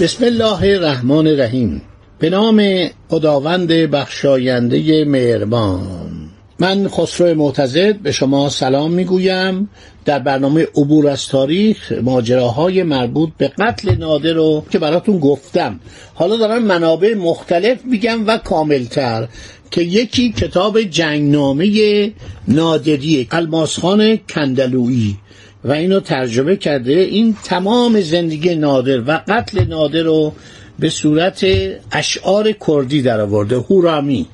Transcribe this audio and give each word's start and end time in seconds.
بسم 0.00 0.24
الله 0.24 0.62
الرحمن 0.62 1.26
الرحیم. 1.26 1.82
به 2.18 2.30
نام 2.30 2.62
خداوند 3.08 3.68
بخشاینده 3.68 5.04
مهربان. 5.04 6.30
من 6.58 6.88
خسرو 6.88 7.34
معتزد 7.34 7.96
به 7.96 8.12
شما 8.12 8.48
سلام 8.48 8.92
می‌گویم. 8.92 9.70
در 10.04 10.18
برنامه 10.18 10.66
عبور 10.76 11.08
از 11.08 11.28
تاریخ 11.28 11.92
ماجراهای 12.02 12.82
مربوط 12.82 13.30
به 13.38 13.48
قتل 13.48 13.94
نادر 13.94 14.32
رو 14.32 14.64
که 14.70 14.78
براتون 14.78 15.18
گفتم. 15.18 15.80
حالا 16.14 16.36
دارم 16.36 16.62
منابع 16.62 17.14
مختلف 17.14 17.84
میگم 17.84 18.26
و 18.26 18.38
کاملتر 18.38 19.28
که 19.70 19.82
یکی 19.82 20.32
کتاب 20.32 20.82
جنگنامه 20.82 22.12
نادری 22.48 23.28
الماسخان 23.30 24.16
کندلویی. 24.16 25.16
و 25.64 25.72
اینو 25.72 26.00
ترجمه 26.00 26.56
کرده 26.56 26.92
این 26.92 27.36
تمام 27.44 28.00
زندگی 28.00 28.54
نادر 28.54 29.00
و 29.00 29.20
قتل 29.28 29.64
نادر 29.64 30.02
رو 30.02 30.32
به 30.78 30.90
صورت 30.90 31.46
اشعار 31.92 32.52
کردی 32.52 33.02
در 33.02 33.20
آورده. 33.20 33.56
هورامی. 33.56 34.26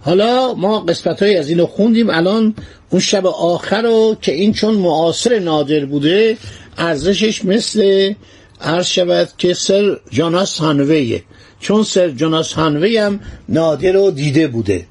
حالا 0.00 0.54
ما 0.54 0.80
قسمت 0.80 1.22
های 1.22 1.36
از 1.36 1.48
اینو 1.48 1.66
خوندیم. 1.66 2.10
الان 2.10 2.54
اون 2.90 3.00
شب 3.00 3.26
آخر 3.26 3.82
رو 3.82 4.16
که 4.22 4.32
این 4.32 4.52
چون 4.52 4.74
معاصر 4.74 5.38
نادر 5.38 5.84
بوده 5.84 6.36
ارزشش 6.78 7.44
مثل 7.44 8.12
عرض 8.60 8.86
شود 8.86 9.28
که 9.38 9.54
سر 9.54 9.96
جاناس 10.10 10.58
هانویه. 10.58 11.22
چون 11.60 11.82
سر 11.82 12.10
جاناس 12.10 12.52
هانوی 12.52 12.96
هم 12.96 13.20
نادر 13.48 13.92
رو 13.92 14.10
دیده 14.10 14.48
بوده. 14.48 14.86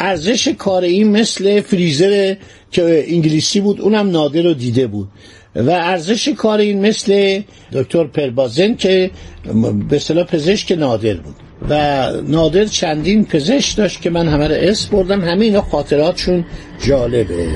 ارزش 0.00 0.48
کار 0.48 0.82
این 0.82 1.10
مثل 1.10 1.60
فریزر 1.60 2.34
که 2.70 3.04
انگلیسی 3.08 3.60
بود 3.60 3.80
اونم 3.80 4.10
نادر 4.10 4.42
رو 4.42 4.54
دیده 4.54 4.86
بود. 4.86 5.08
و 5.56 5.70
ارزش 5.70 6.28
کار 6.28 6.58
این 6.58 6.86
مثل 6.86 7.40
دکتر 7.72 8.04
پربازن 8.04 8.74
که 8.74 9.10
به 9.88 9.96
اصطلاح 9.96 10.24
پزشک 10.24 10.72
نادر 10.72 11.14
بود. 11.14 11.34
و 11.70 12.12
نادر 12.28 12.64
چندین 12.64 13.24
پزشک 13.24 13.76
داشت 13.76 14.00
که 14.00 14.10
من 14.10 14.28
همه 14.28 14.48
رو 14.48 14.54
اسم 14.54 14.90
بردم. 14.90 15.20
همه 15.20 15.44
اینا 15.44 15.62
خاطراتشون 15.62 16.44
جالبه. 16.86 17.48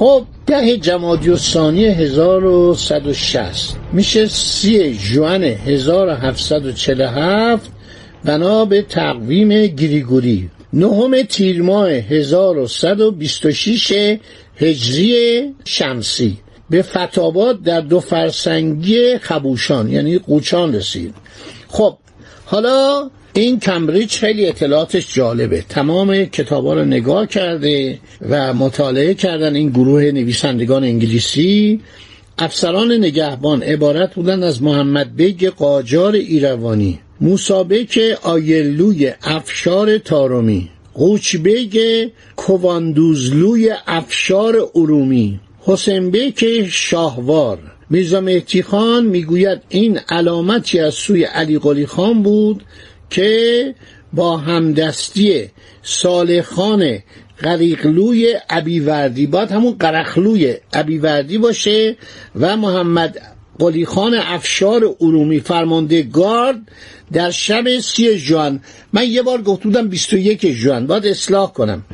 خب 0.00 0.24
ده 0.46 0.76
جمادی 0.76 1.30
و 1.30 1.36
ثانی 1.36 1.84
1160 1.84 3.76
میشه 3.92 4.26
سی 4.26 4.94
جوان 4.94 5.44
1747 5.44 7.70
بنا 8.24 8.64
به 8.64 8.82
تقویم 8.82 9.66
گریگوری. 9.66 10.50
نهم 10.72 11.22
تیر 11.22 11.62
ماه 11.62 11.90
1126 11.90 14.18
هجری 14.56 15.54
شمسی. 15.64 16.38
به 16.70 16.82
فتاباد 16.82 17.62
در 17.62 17.80
دو 17.80 18.00
فرسنگی 18.00 19.18
خبوشان 19.18 19.92
یعنی 19.92 20.18
قوچان 20.18 20.74
رسید. 20.74 21.14
خب 21.68 21.96
حالا 22.44 23.10
این 23.34 23.60
کمبریج 23.60 24.16
خیلی 24.16 24.46
اطلاعاتش 24.46 25.14
جالبه. 25.14 25.64
تمام 25.68 26.24
کتابا 26.24 26.74
رو 26.74 26.84
نگاه 26.84 27.26
کرده 27.26 27.98
و 28.28 28.54
مطالعه 28.54 29.14
کردن 29.14 29.54
این 29.54 29.70
گروه 29.70 30.02
نویسندگان 30.02 30.84
انگلیسی. 30.84 31.80
افسران 32.38 32.92
نگهبان 32.92 33.62
عبارت 33.62 34.14
بودن 34.14 34.42
از 34.42 34.62
محمد 34.62 35.16
بیگ 35.16 35.48
قاجار 35.48 36.12
ایروانی 36.12 36.98
موسی 37.20 37.66
بیگ 37.66 38.00
آیلوی 38.22 39.12
افشار 39.22 39.98
تارومی 39.98 40.68
قوچبیگ 40.94 42.08
کواندوزلوی 42.36 43.70
افشار 43.86 44.70
ارومی 44.74 45.40
حسین 45.60 46.10
بیک 46.10 46.64
شاهوار. 46.70 47.58
میرزا 47.90 48.20
مهدی 48.20 48.62
خان 48.62 49.06
می‌گوید 49.06 49.58
این 49.68 49.98
علامتی 50.08 50.80
از 50.80 50.94
سوی 50.94 51.24
علی 51.24 51.58
قلی 51.58 51.86
خان 51.86 52.22
بود 52.22 52.62
که 53.10 53.74
با 54.12 54.36
همدستی 54.36 55.48
صالح 55.82 56.42
خان 56.42 56.98
غریقلوی 57.42 58.36
ابیوردی 58.50 59.26
باید 59.26 59.50
همون 59.50 59.72
قرخلوی 59.72 60.54
ابیوردی 60.72 61.38
باشه 61.38 61.96
و 62.40 62.56
محمد 62.56 63.18
قلیخان 63.58 64.14
افشار 64.14 64.96
ارومی 65.00 65.40
فرمانده 65.40 66.02
گارد 66.02 66.60
در 67.12 67.30
شب 67.30 67.78
سی 67.78 68.18
جوان. 68.18 68.60
من 68.92 69.08
یه 69.08 69.22
بار 69.22 69.42
گفت 69.42 69.62
بودم 69.62 69.88
21 69.88 70.46
جوان. 70.46 70.86
باید 70.86 71.06
اصلاح 71.06 71.52
کنم. 71.52 71.84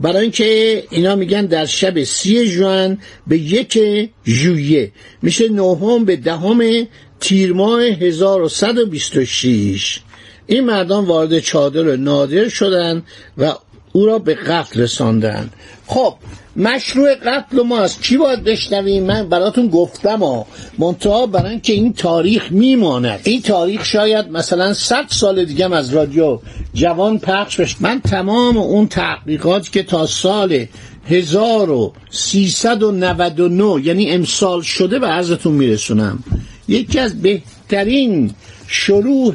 برای 0.00 0.22
اینکه 0.22 0.82
اینا 0.90 1.16
میگن 1.16 1.46
در 1.46 1.66
شب 1.66 2.04
سی 2.04 2.48
جوان 2.48 2.98
به 3.26 3.38
یک 3.38 3.78
ژوئیه. 4.26 4.92
میشه 5.22 5.48
نهم 5.48 6.04
به 6.04 6.16
دهم 6.16 6.86
تیر 7.20 7.52
ماه 7.52 7.82
1126 7.82 10.00
این 10.46 10.64
مردان 10.64 11.04
وارد 11.04 11.38
چادر 11.38 11.96
نادر 11.96 12.48
شدند 12.48 13.02
و 13.38 13.52
او 13.92 14.06
را 14.06 14.18
به 14.18 14.34
قتل 14.34 14.80
رساندند 14.80 15.52
خب 15.86 16.14
مشروع 16.56 17.14
قتل 17.14 17.62
ما 17.62 17.78
از 17.78 18.00
کی 18.00 18.16
باید 18.16 18.44
بشنویم؟ 18.44 19.02
من 19.02 19.28
براتون 19.28 19.68
گفتم 19.68 20.18
ها 20.18 20.46
منتها 20.78 21.26
برای 21.26 21.50
اینکه 21.50 21.72
این 21.72 21.92
تاریخ 21.92 22.52
میماند. 22.52 23.20
این 23.24 23.42
تاریخ 23.42 23.84
شاید 23.84 24.30
مثلا 24.30 24.74
100 24.74 25.04
سال 25.08 25.44
دیگه 25.44 25.74
از 25.74 25.94
رادیو 25.94 26.38
جوان 26.74 27.18
پخش 27.18 27.60
بشه. 27.60 27.76
من 27.80 28.00
تمام 28.00 28.56
اون 28.56 28.88
تحقیقات 28.88 29.72
که 29.72 29.82
تا 29.82 30.06
سال 30.06 30.66
1399 31.08 33.86
یعنی 33.86 34.10
امسال 34.10 34.62
شده 34.62 34.98
به 34.98 35.06
عرضتون 35.06 35.52
میرسونم. 35.52 36.24
یکی 36.68 36.98
از 36.98 37.22
بهترین 37.22 38.34
شروع 38.66 39.34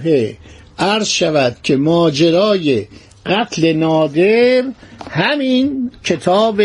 عرض 0.82 1.08
شود 1.08 1.58
که 1.64 1.78
ماجرای 1.78 2.88
قتل 3.26 3.74
نادر 3.74 4.64
همین 5.12 5.92
کتاب 6.04 6.62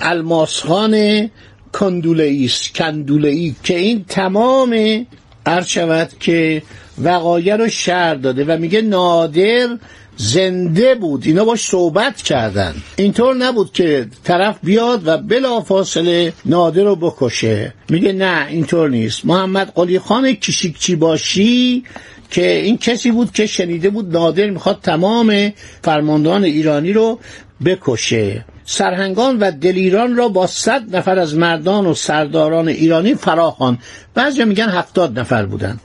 الماسخان 0.00 1.30
کندولئی 1.72 2.44
است 2.44 2.74
کندولئی 2.74 3.54
که 3.64 3.78
این 3.78 4.04
تمام 4.08 5.06
عرض 5.46 5.66
شود 5.66 6.10
که 6.20 6.62
وقایع 6.98 7.56
رو 7.56 7.68
شهر 7.68 8.14
داده 8.14 8.44
و 8.44 8.56
میگه 8.58 8.80
نادر 8.80 9.78
زنده 10.16 10.94
بود. 10.94 11.22
اینا 11.26 11.44
باش 11.44 11.60
صحبت 11.60 12.22
کردن. 12.22 12.74
اینطور 12.96 13.34
نبود 13.34 13.72
که 13.72 14.06
طرف 14.24 14.58
بیاد 14.62 15.02
و 15.06 15.18
بلافاصله 15.18 16.32
نادر 16.44 16.82
رو 16.82 16.96
بکشه. 16.96 17.74
میگه 17.88 18.12
نه 18.12 18.46
اینطور 18.50 18.90
نیست. 18.90 19.24
محمد 19.24 19.72
قلی 19.74 19.98
خان 19.98 20.32
کشیکچی 20.32 20.96
باشی 20.96 21.84
که 22.30 22.50
این 22.50 22.78
کسی 22.78 23.10
بود 23.10 23.32
که 23.32 23.46
شنیده 23.46 23.90
بود 23.90 24.12
نادر 24.12 24.50
می‌خواد 24.50 24.78
تمام 24.82 25.52
فرماندهان 25.82 26.44
ایرانی 26.44 26.92
رو 26.92 27.18
بکشه. 27.64 28.44
سرهنگان 28.64 29.38
و 29.38 29.50
دلیران 29.50 30.16
را 30.16 30.28
با 30.28 30.46
صد 30.46 30.96
نفر 30.96 31.18
از 31.18 31.34
مردان 31.34 31.86
و 31.86 31.94
سرداران 31.94 32.68
ایرانی 32.68 33.14
فراخوان. 33.14 33.78
بعضی 34.14 34.44
میگن 34.44 34.68
هفتاد 34.68 35.18
نفر 35.18 35.46
بودن. 35.46 35.80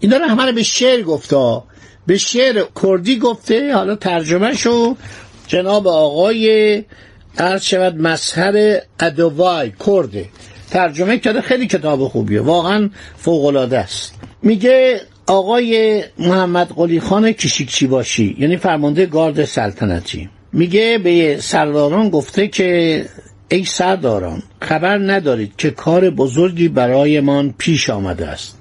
اینا 0.00 0.16
رو 0.16 0.24
همه 0.24 0.52
به 0.52 0.62
شعر 0.62 1.02
گفته. 1.02 1.62
به 2.06 2.18
شعر 2.18 2.64
کردی 2.82 3.18
گفته. 3.18 3.74
حالا 3.74 3.96
ترجمه 3.96 4.54
شو 4.54 4.96
جناب 5.46 5.88
آقای 5.88 6.84
عرض 7.38 7.62
شود 7.62 8.00
مظهر 8.00 8.80
ادوای 9.00 9.72
کرده. 9.86 10.28
ترجمه 10.70 11.18
کرده. 11.18 11.40
خیلی 11.40 11.66
کتاب 11.66 12.08
خوبیه. 12.08 12.40
واقعا 12.40 12.90
فوقالعاده 13.16 13.78
است. 13.78 14.14
میگه 14.42 15.00
آقای 15.26 16.04
محمد 16.18 16.72
قلی 16.76 17.00
خان 17.00 17.32
کشیکچی 17.32 17.86
باشی؟ 17.86 18.36
یعنی 18.38 18.56
فرمانده 18.56 19.06
گارد 19.06 19.44
سلطنتی. 19.44 20.28
میگه 20.52 20.98
به 20.98 21.36
سرداران 21.40 22.08
گفته 22.08 22.48
که 22.48 23.04
ای 23.48 23.64
سرداران 23.64 24.42
خبر 24.60 24.98
ندارید 24.98 25.56
که 25.56 25.70
کار 25.70 26.10
بزرگی 26.10 26.68
برایمان 26.68 27.54
پیش 27.58 27.90
آمده 27.90 28.26
است. 28.26 28.58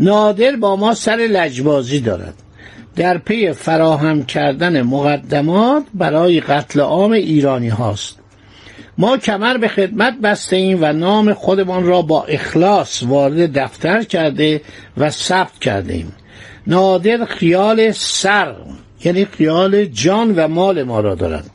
نادر 0.00 0.56
با 0.56 0.76
ما 0.76 0.94
سر 0.94 1.16
لجبازی 1.16 2.00
دارد. 2.00 2.34
در 2.96 3.18
پی 3.18 3.52
فراهم 3.52 4.24
کردن 4.24 4.82
مقدمات 4.82 5.84
برای 5.94 6.40
قتل 6.40 6.80
عام 6.80 7.12
ایرانی 7.12 7.68
هاست. 7.68 8.21
ما 8.98 9.16
کمر 9.16 9.56
به 9.56 9.68
خدمت 9.68 10.14
بسته 10.22 10.56
ایم 10.56 10.78
و 10.80 10.92
نام 10.92 11.32
خودمان 11.32 11.86
را 11.86 12.02
با 12.02 12.24
اخلاص 12.24 13.02
وارد 13.02 13.58
دفتر 13.58 14.02
کرده 14.02 14.60
و 14.96 15.10
ثبت 15.10 15.58
کرده 15.58 15.94
ایم 15.94 16.12
نادر 16.66 17.24
خیال 17.24 17.90
سر 17.90 18.54
یعنی 19.04 19.24
خیال 19.24 19.84
جان 19.84 20.34
و 20.34 20.48
مال 20.48 20.82
ما 20.82 21.00
را 21.00 21.14
دارد. 21.14 21.50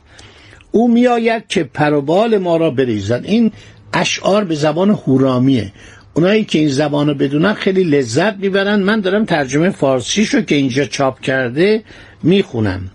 او 0.70 0.92
میآید 0.92 1.46
که 1.48 1.64
پروبال 1.64 2.38
ما 2.38 2.56
را 2.56 2.70
بریزد. 2.70 3.20
این 3.24 3.52
اشعار 3.92 4.44
به 4.44 4.54
زبان 4.54 4.90
هورامیه 4.90 5.72
اونایی 6.14 6.44
که 6.44 6.58
این 6.58 6.68
زبان 6.68 7.06
رو 7.06 7.14
بدونن 7.14 7.54
خیلی 7.54 7.84
لذت 7.84 8.36
می‌برن. 8.36 8.80
من 8.80 9.00
دارم 9.00 9.24
ترجمه 9.24 9.70
فارسیش 9.70 10.34
رو 10.34 10.40
که 10.40 10.54
اینجا 10.54 10.84
چاپ 10.84 11.20
کرده 11.20 11.82
می‌خونم. 12.22 12.90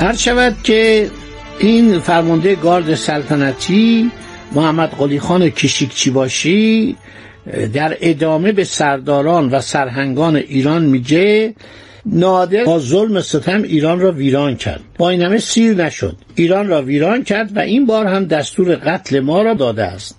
هر 0.00 0.16
شود 0.16 0.56
که 0.62 1.10
این 1.58 1.98
فرمانده 1.98 2.54
گارد 2.54 2.94
سلطنتی 2.94 4.10
محمد 4.52 4.90
قلی 4.90 5.20
خان 5.20 5.50
کشیکچی 5.50 6.10
باشی 6.10 6.96
در 7.72 7.96
ادامه 8.00 8.52
به 8.52 8.64
سرداران 8.64 9.48
و 9.48 9.60
سرهنگان 9.60 10.36
ایران 10.36 10.84
میگه 10.84 11.54
نادر 12.06 12.64
با 12.64 12.78
ظلم 12.78 13.20
ستم 13.20 13.62
ایران 13.62 14.00
را 14.00 14.12
ویران 14.12 14.56
کرد. 14.56 14.80
با 14.98 15.10
این 15.10 15.22
همه 15.22 15.38
سیر 15.38 15.74
نشد. 15.74 16.16
ایران 16.34 16.68
را 16.68 16.82
ویران 16.82 17.24
کرد 17.24 17.56
و 17.56 17.60
این 17.60 17.86
بار 17.86 18.06
هم 18.06 18.24
دستور 18.24 18.74
قتل 18.74 19.20
ما 19.20 19.42
را 19.42 19.54
داده 19.54 19.84
است. 19.84 20.18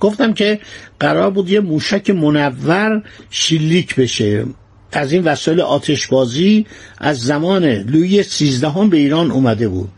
گفتم 0.00 0.32
که 0.32 0.60
قرار 1.00 1.30
بود 1.30 1.50
یه 1.50 1.60
موشک 1.60 2.10
منور 2.10 3.02
شلیک 3.30 3.96
بشه. 3.96 4.44
از 4.98 5.12
این 5.12 5.24
وسایل 5.24 5.60
آتشبازی 5.60 6.66
از 6.98 7.20
زمان 7.20 7.64
لویی 7.64 8.22
سیزدهم 8.22 8.90
به 8.90 8.96
ایران 8.96 9.30
اومده 9.30 9.68
بود. 9.68 9.88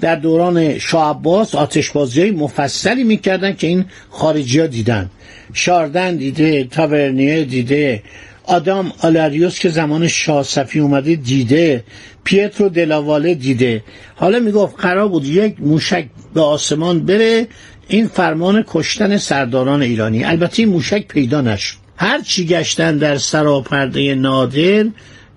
در 0.00 0.16
دوران 0.16 0.78
شاه 0.78 1.10
عباس 1.10 1.54
آتشبازی 1.54 2.20
های 2.20 2.30
مفصلی 2.30 3.04
می‌کردن 3.04 3.52
که 3.52 3.66
این 3.66 3.84
خارجی 4.10 4.60
ها 4.60 4.66
دیدن. 4.66 5.10
شاردن 5.52 6.16
دیده 6.16 6.64
تاورنیه 6.64 7.44
دیده 7.44 8.02
آدام 8.44 8.92
آلاریوس 9.02 9.58
که 9.58 9.68
زمان 9.68 10.08
شاه 10.08 10.42
صفی 10.42 10.80
اومده 10.80 11.14
دیده 11.14 11.84
پیترو 12.24 12.68
دلاواله 12.68 13.34
دیده. 13.34 13.82
حالا 14.14 14.38
می‌گفت 14.40 14.80
قرار 14.80 15.08
بود 15.08 15.24
یک 15.24 15.54
موشک 15.60 16.06
به 16.34 16.40
آسمان 16.40 17.06
بره 17.06 17.46
این 17.88 18.06
فرمان 18.06 18.64
کشتن 18.66 19.16
سرداران 19.16 19.82
ایرانی. 19.82 20.24
البته 20.24 20.62
این 20.62 20.72
موشک 20.72 21.08
پیدا 21.08 21.40
نشد. 21.40 21.85
هر 21.96 22.20
چی 22.20 22.46
گشتن 22.46 22.98
در 22.98 23.16
سراپرده 23.18 24.14
نادر 24.14 24.86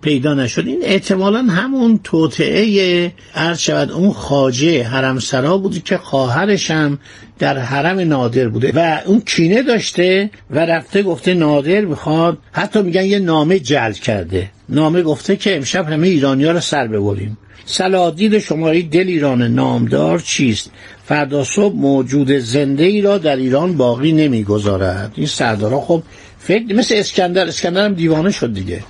پیدا 0.01 0.33
نشد. 0.33 0.67
این 0.67 0.79
احتمالا 0.83 1.41
همون 1.41 1.99
توطعه 2.03 3.11
عرض 3.35 3.59
شود 3.59 3.91
اون 3.91 4.11
خاجه 4.11 4.83
حرم 4.83 5.19
سرا 5.19 5.57
بودی 5.57 5.81
که 5.81 5.97
خواهرش 5.97 6.71
هم 6.71 6.99
در 7.39 7.57
حرم 7.57 7.99
نادر 7.99 8.47
بوده 8.47 8.71
و 8.75 8.99
اون 9.05 9.21
کینه 9.21 9.63
داشته 9.63 10.29
و 10.51 10.59
رفته 10.59 11.03
گفته 11.03 11.33
نادر 11.33 11.81
می‌خواد 11.81 12.37
حتی 12.51 12.81
میگن 12.81 13.05
یه 13.05 13.19
نامه 13.19 13.59
جل 13.59 13.91
کرده. 13.91 14.49
نامه 14.69 15.01
گفته 15.01 15.35
که 15.35 15.55
امشب 15.55 15.89
همه 15.89 16.07
ایرانی 16.07 16.45
ها 16.45 16.51
رو 16.51 16.59
سر 16.59 16.87
ببریم. 16.87 17.37
سلادید 17.65 18.39
شماری 18.39 18.83
دل 18.83 19.07
ایران 19.07 19.41
نامدار 19.41 20.19
چیست؟ 20.19 20.71
فردا 21.05 21.43
صبح 21.43 21.75
موجود 21.75 22.31
زنده 22.31 22.83
ای 22.83 23.01
را 23.01 23.17
در 23.17 23.35
ایران 23.35 23.77
باقی 23.77 24.11
نمی‌گذارد. 24.11 25.11
این 25.15 25.27
سردارا 25.27 25.81
خب 25.81 26.03
فکر 26.39 26.73
مثل 26.73 26.95
اسکندر 26.97 27.47
اسکندر 27.47 27.85
هم 27.85 27.93
دیوانه 27.93 28.31
شد 28.31 28.53
دیگه. 28.53 28.83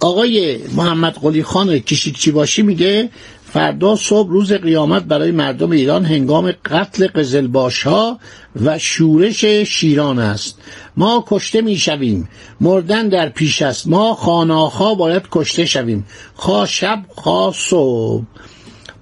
آقای 0.00 0.58
محمد 0.76 1.14
قلی 1.14 1.42
خان 1.42 1.78
کشیکچی 1.78 2.30
باشی 2.30 2.62
میگه 2.62 3.10
فردا 3.52 3.96
صبح 3.96 4.30
روز 4.30 4.52
قیامت 4.52 5.02
برای 5.02 5.30
مردم 5.30 5.70
ایران 5.70 6.04
هنگام 6.04 6.52
قتل 6.52 7.06
قزلباش 7.06 7.82
ها 7.82 8.18
و 8.64 8.78
شورش 8.78 9.44
شیران 9.44 10.18
است. 10.18 10.58
ما 10.96 11.24
کشته 11.28 11.60
می‌شویم. 11.60 12.28
مردن 12.60 13.08
در 13.08 13.28
پیش 13.28 13.62
است. 13.62 13.86
ما 13.86 14.14
خاناخا 14.14 14.94
باید 14.94 15.22
کشته 15.30 15.64
شویم. 15.64 16.06
خواه 16.34 16.66
شب 16.66 17.04
خواه 17.08 17.54
صبح. 17.56 18.24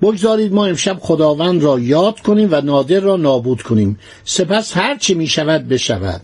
بگذارید 0.02 0.52
ما 0.52 0.66
امشب 0.66 0.98
خداوند 1.00 1.62
را 1.62 1.78
یاد 1.78 2.20
کنیم 2.20 2.48
و 2.52 2.60
نادر 2.60 3.00
را 3.00 3.16
نابود 3.16 3.62
کنیم. 3.62 3.98
سپس 4.24 4.76
هر 4.76 4.96
چی 4.96 5.14
می 5.14 5.26
شود 5.26 5.68
بشود. 5.68 6.20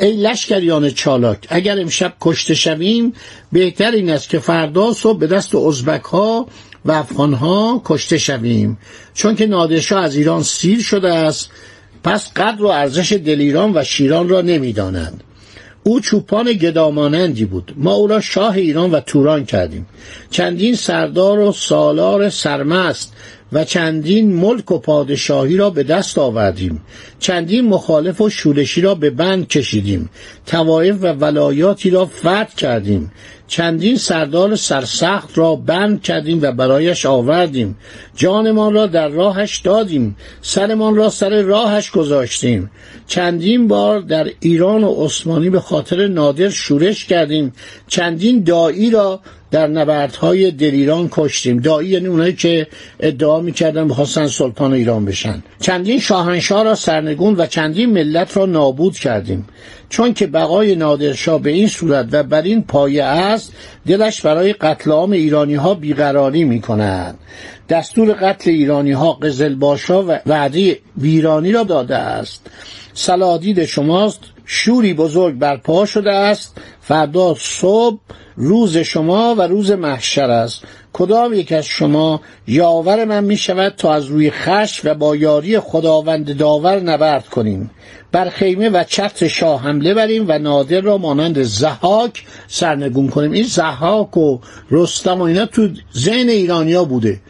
ای 0.00 0.16
لشکریان 0.16 0.90
چالاک 0.90 1.46
اگر 1.48 1.80
امشب 1.80 2.12
کشته 2.20 2.54
شویم 2.54 3.12
بهتر 3.52 3.90
این 3.90 4.10
است 4.10 4.28
که 4.28 4.38
فردا 4.38 4.92
صبح 4.92 5.18
به 5.18 5.26
دست 5.26 5.54
ازبک 5.54 6.02
ها 6.02 6.46
و 6.84 6.92
افغان 6.92 7.32
ها 7.32 7.82
کشته 7.84 8.18
شویم. 8.18 8.78
چون 9.14 9.34
که 9.34 9.46
نادرشاه 9.46 10.04
از 10.04 10.16
ایران 10.16 10.42
سیر 10.42 10.82
شده 10.82 11.14
است 11.14 11.50
پس 12.04 12.32
قدر 12.32 12.62
و 12.62 12.66
ارزش 12.66 13.12
دل 13.12 13.40
ایران 13.40 13.72
و 13.74 13.84
شیران 13.84 14.28
را 14.28 14.40
نمی‌دانند. 14.40 15.24
او 15.82 16.00
چوپان 16.00 16.52
گدامانندی 16.52 17.44
بود. 17.44 17.74
ما 17.76 17.92
او 17.94 18.06
را 18.06 18.20
شاه 18.20 18.56
ایران 18.56 18.90
و 18.90 19.00
توران 19.00 19.44
کردیم. 19.44 19.86
چندین 20.30 20.74
سردار 20.74 21.38
و 21.38 21.52
سالار 21.52 22.30
سرمست 22.30 23.12
و 23.52 23.64
چندین 23.64 24.36
ملک 24.36 24.70
و 24.70 24.78
پادشاهی 24.78 25.56
را 25.56 25.70
به 25.70 25.82
دست 25.82 26.18
آوردیم. 26.18 26.82
چندین 27.18 27.68
مخالف 27.68 28.20
و 28.20 28.30
شورشی 28.30 28.80
را 28.80 28.94
به 28.94 29.10
بند 29.10 29.48
کشیدیم. 29.48 30.10
توایف 30.46 30.96
و 31.02 31.06
ولایاتی 31.06 31.90
را 31.90 32.06
فتح 32.06 32.54
کردیم. 32.56 33.12
چندین 33.50 33.96
سردار 33.96 34.56
سرسخت 34.56 35.38
را 35.38 35.56
بند 35.56 36.02
کردیم 36.02 36.38
و 36.42 36.52
برایش 36.52 37.06
آوردیم. 37.06 37.76
جانمان 38.16 38.74
را 38.74 38.86
در 38.86 39.08
راهش 39.08 39.58
دادیم. 39.58 40.16
سرمان 40.42 40.96
را 40.96 41.08
سر 41.10 41.42
راهش 41.42 41.90
گذاشتیم. 41.90 42.70
چندین 43.06 43.68
بار 43.68 44.00
در 44.00 44.30
ایران 44.40 44.84
و 44.84 45.04
عثمانی 45.04 45.50
به 45.50 45.60
خاطر 45.60 46.06
نادر 46.06 46.48
شورش 46.50 47.04
کردیم. 47.04 47.52
چندین 47.88 48.42
دایی 48.42 48.90
را 48.90 49.20
در 49.50 49.66
نبردهای 49.66 50.50
دل 50.50 50.70
ایران 50.70 51.08
کشتیم. 51.10 51.60
دایی 51.60 51.88
یعنی 51.88 52.06
اونایی 52.06 52.32
که 52.32 52.66
ادعا 53.00 53.40
می‌کردن 53.40 53.88
بخواستن 53.88 54.26
سلطان 54.26 54.72
ایران 54.72 55.04
بشن. 55.04 55.42
چندین 55.60 56.00
شاهنشاه 56.00 56.64
را 56.64 56.74
سرنگون 56.74 57.34
و 57.34 57.46
چندین 57.46 57.92
ملت 57.92 58.36
را 58.36 58.46
نابود 58.46 58.96
کردیم. 58.96 59.46
چون 59.90 60.14
که 60.14 60.26
بقای 60.26 60.74
نادرشاه 60.74 61.42
به 61.42 61.50
این 61.50 61.68
صورت 61.68 62.06
و 62.12 62.22
بر 62.22 62.42
این 62.42 62.62
پایه 62.62 63.04
است 63.04 63.52
دلش 63.86 64.20
برای 64.20 64.52
قتل 64.52 64.90
عام 64.90 65.12
ایرانی 65.12 65.54
ها 65.54 65.74
بیقراری 65.74 66.44
می 66.44 66.60
کند 66.60 67.18
دستور 67.70 68.12
قتل 68.12 68.50
ایرانی 68.50 68.92
ها 68.92 69.12
قزلباشا 69.12 70.02
و 70.02 70.18
وعده 70.26 70.78
ویرانی 70.98 71.52
را 71.52 71.62
داده 71.62 71.96
است. 71.96 72.46
سلادید 72.94 73.64
شماست 73.64 74.20
شوری 74.44 74.94
بزرگ 74.94 75.38
برپا 75.38 75.86
شده 75.86 76.12
است. 76.12 76.56
فردا 76.80 77.34
صبح 77.38 77.98
روز 78.36 78.76
شما 78.76 79.34
و 79.34 79.42
روز 79.42 79.70
محشر 79.70 80.30
است. 80.30 80.64
کدام 80.92 81.34
یک 81.34 81.52
از 81.52 81.64
شما 81.64 82.20
یاور 82.46 83.04
من 83.04 83.24
می 83.24 83.36
شود 83.36 83.74
تا 83.76 83.94
از 83.94 84.06
روی 84.06 84.30
خش 84.30 84.80
و 84.84 84.94
با 84.94 85.16
یاری 85.16 85.58
خداوند 85.58 86.36
داور 86.36 86.80
نبرد 86.80 87.26
کنیم؟ 87.26 87.70
بر 88.12 88.28
خیمه 88.28 88.68
و 88.68 88.84
چتر 88.84 89.28
شاه 89.28 89.62
حمله 89.62 89.94
بریم 89.94 90.24
و 90.28 90.38
نادر 90.38 90.80
را 90.80 90.98
مانند 90.98 91.42
زحاک 91.42 92.24
سرنگون 92.48 93.08
کنیم. 93.08 93.32
این 93.32 93.44
زحاک 93.44 94.16
و 94.16 94.38
رستم 94.70 95.18
و 95.18 95.22
اینا 95.22 95.46
تو 95.46 95.68
ذهن 95.96 96.28
ایرانیا 96.28 96.84
بوده. 96.84 97.20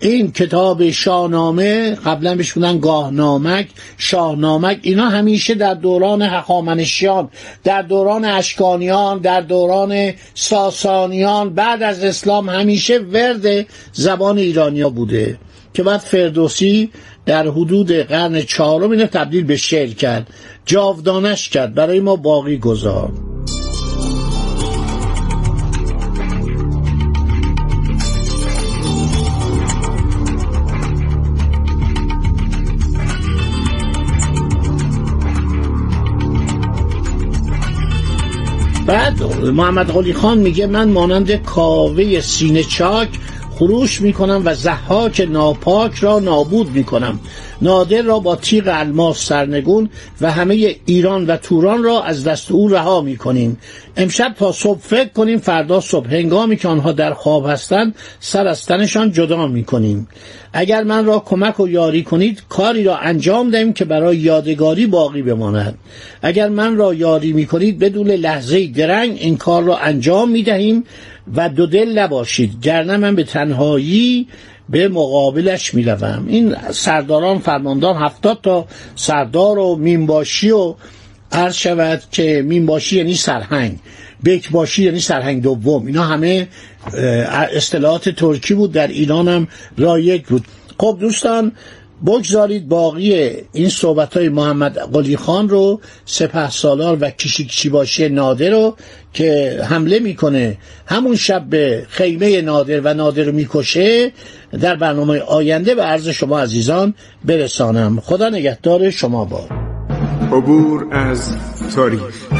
این 0.00 0.32
کتاب 0.32 0.90
شاهنامه 0.90 1.94
قبلا 1.94 2.34
بهش 2.34 2.52
بودن 2.52 2.78
گاهنامک 2.78 3.68
شاهنامک 3.98 4.78
اینا 4.82 5.08
همیشه 5.08 5.54
در 5.54 5.74
دوران 5.74 6.22
هخامنشیان 6.22 7.28
در 7.64 7.82
دوران 7.82 8.24
اشکانیان 8.24 9.18
در 9.18 9.40
دوران 9.40 10.12
ساسانیان 10.34 11.54
بعد 11.54 11.82
از 11.82 12.04
اسلام 12.04 12.48
همیشه 12.48 12.98
ورد 12.98 13.66
زبان 13.92 14.38
ایرانیا 14.38 14.90
بوده 14.90 15.38
که 15.74 15.82
بعد 15.82 16.00
فردوسی 16.00 16.90
در 17.26 17.48
حدود 17.48 17.92
قرن 17.92 18.42
چهارم 18.42 18.90
اینو 18.90 19.06
تبدیل 19.06 19.44
به 19.44 19.56
شعر 19.56 19.88
کرد 19.88 20.26
جاودانش 20.66 21.48
کرد 21.48 21.74
برای 21.74 22.00
ما 22.00 22.16
باقی 22.16 22.58
گذار. 22.58 23.29
بعد 38.90 39.22
محمد 39.44 39.90
قلی 39.90 40.12
خان 40.12 40.38
میگه 40.38 40.66
من 40.66 40.88
مانند 40.88 41.32
کاوه 41.32 42.20
سینه 42.20 42.62
چاک 42.62 43.08
خروش 43.60 44.00
می‌کنم 44.00 44.42
و 44.44 44.54
زحاک 44.54 45.26
ناپاک 45.30 45.94
را 45.94 46.18
نابود 46.18 46.70
می‌کنم. 46.70 47.20
نادر 47.62 48.02
را 48.02 48.18
با 48.18 48.36
تیغ 48.36 48.64
الماس 48.66 49.26
سرنگون 49.26 49.90
و 50.20 50.30
همه 50.30 50.76
ایران 50.86 51.26
و 51.26 51.36
توران 51.36 51.82
را 51.82 52.02
از 52.02 52.24
دست 52.24 52.50
او 52.50 52.68
رها 52.68 53.00
می‌کنیم. 53.00 53.58
امشب 53.96 54.34
تا 54.38 54.52
صبح 54.52 54.78
فکر 54.78 55.08
کنیم 55.08 55.38
فردا 55.38 55.80
صبح. 55.80 56.14
هنگامی 56.14 56.56
که 56.56 56.68
آنها 56.68 56.92
در 56.92 57.14
خواب 57.14 57.48
هستند 57.48 57.94
سر 58.20 58.46
از 58.46 58.66
تنشان 58.66 59.12
جدا 59.12 59.46
می‌کنیم. 59.46 60.08
اگر 60.52 60.84
من 60.84 61.04
را 61.04 61.18
کمک 61.18 61.60
و 61.60 61.68
یاری 61.68 62.02
کنید 62.02 62.42
کاری 62.48 62.84
را 62.84 62.96
انجام 62.96 63.50
دهیم 63.50 63.72
که 63.72 63.84
برای 63.84 64.16
یادگاری 64.16 64.86
باقی 64.86 65.22
بماند. 65.22 65.78
اگر 66.22 66.48
من 66.48 66.76
را 66.76 66.94
یاری 66.94 67.32
می‌کنید 67.32 67.78
بدون 67.78 68.10
لحظه 68.10 68.66
درنگ 68.66 69.16
این 69.20 69.36
کار 69.36 69.62
را 69.62 69.76
انجام 69.76 70.30
می‌دهیم. 70.30 70.84
و 71.34 71.48
دو 71.48 71.66
دل 71.66 71.98
نباشید. 71.98 72.60
گرنه 72.62 72.96
من 72.96 73.14
به 73.14 73.24
تنهایی 73.24 74.26
به 74.68 74.88
مقابلش 74.88 75.74
می‌روم. 75.74 76.24
این 76.28 76.56
سرداران 76.70 77.38
فرماندار 77.38 77.94
هفتاد 77.94 78.38
تا 78.42 78.66
سردار 78.96 79.58
و 79.58 79.76
مینباشی 79.76 80.50
و 80.50 80.74
عرض 81.32 81.54
شود 81.54 82.02
که 82.12 82.42
مینباشی 82.46 82.96
یعنی 82.96 83.14
سرهنگ 83.14 83.78
بکباشی 84.24 84.84
یعنی 84.84 85.00
سرهنگ 85.00 85.42
دوم. 85.42 85.86
اینا 85.86 86.02
همه 86.04 86.48
اصطلاحات 87.56 88.08
ترکی 88.08 88.54
بود 88.54 88.72
در 88.72 88.86
ایران 88.86 89.28
هم 89.28 89.48
رایج 89.78 90.22
بود. 90.22 90.44
خب 90.78 90.96
دوستان 91.00 91.52
بگذارید 92.06 92.68
باقی 92.68 93.30
این 93.52 93.68
صحبت 93.68 94.16
های 94.16 94.28
محمد 94.28 94.78
قلی 94.78 95.16
خان 95.16 95.48
رو 95.48 95.80
سپه 96.04 96.50
سالار 96.50 96.98
و 97.00 97.10
کشیکچی 97.10 97.68
باشه 97.68 98.08
نادر 98.08 98.50
رو 98.50 98.76
که 99.12 99.60
حمله 99.64 99.98
می‌کنه 99.98 100.58
همون 100.86 101.16
شب 101.16 101.44
به 101.50 101.86
خیمه 101.88 102.40
نادر 102.40 102.80
و 102.80 102.94
نادر 102.94 103.22
رو 103.22 103.32
می‌کشه 103.32 104.12
در 104.60 104.76
برنامه 104.76 105.18
آینده 105.18 105.74
به 105.74 105.82
عرض 105.82 106.08
شما 106.08 106.40
عزیزان 106.40 106.94
برسانم. 107.24 108.00
خدا 108.00 108.28
نگهدار 108.28 108.90
شما 108.90 109.24
با 109.24 109.48
عبور 110.32 110.86
از 110.90 111.36
تاریخ. 111.74 112.39